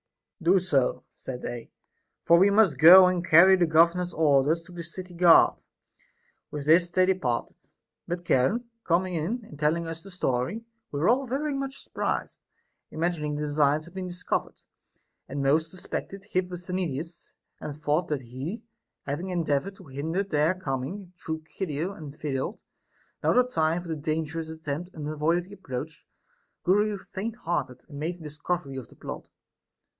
Do 0.41 0.59
so, 0.59 1.03
said 1.13 1.43
they, 1.43 1.69
for 2.25 2.39
we 2.39 2.49
must 2.49 2.79
go 2.79 3.05
and 3.05 3.23
carry 3.23 3.55
the 3.55 3.67
governor's 3.67 4.11
orders 4.11 4.63
to 4.63 4.71
the 4.71 4.81
city 4.81 5.13
guard. 5.13 5.61
With 6.49 6.65
this 6.65 6.89
they 6.89 7.05
departed, 7.05 7.57
but 8.07 8.25
Charon 8.25 8.63
coming 8.83 9.13
in 9.13 9.45
and 9.45 9.59
telling 9.59 9.85
us 9.85 10.01
the 10.01 10.09
story, 10.09 10.63
we 10.91 10.99
were 10.99 11.07
all 11.09 11.27
very 11.27 11.53
much 11.53 11.83
surprised, 11.83 12.39
imagining 12.89 13.35
the 13.35 13.43
design 13.43 13.83
had 13.83 13.93
been 13.93 14.07
discovered; 14.07 14.55
and 15.29 15.43
most 15.43 15.69
suspected 15.69 16.23
Hipposthenides, 16.33 17.31
and 17.59 17.75
thought 17.79 18.07
that 18.07 18.21
he, 18.21 18.63
having 19.05 19.29
endeavored 19.29 19.75
to 19.75 19.85
hinder 19.85 20.23
their 20.23 20.55
coming 20.55 21.13
through 21.23 21.43
Chido 21.43 21.95
and 21.95 22.19
failed, 22.19 22.57
now 23.21 23.33
the 23.33 23.43
time 23.47 23.83
for 23.83 23.89
the 23.89 23.95
dangerous 23.95 24.49
attempt 24.49 24.95
unavoidably 24.95 25.53
approached, 25.53 26.07
grew 26.63 26.97
faint 26.97 27.35
hearted 27.35 27.81
and 27.87 27.99
made 27.99 28.15
a 28.15 28.23
discovery 28.23 28.77
of 28.77 28.87
the 28.87 28.95
plot. 28.95 29.29